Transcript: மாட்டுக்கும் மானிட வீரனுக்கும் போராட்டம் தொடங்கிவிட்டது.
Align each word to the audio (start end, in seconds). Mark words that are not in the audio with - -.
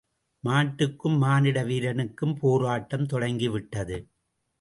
மாட்டுக்கும் 0.43 1.17
மானிட 1.17 1.63
வீரனுக்கும் 1.63 2.33
போராட்டம் 2.39 3.05
தொடங்கிவிட்டது. 3.05 3.99